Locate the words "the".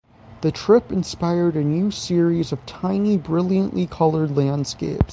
0.41-0.51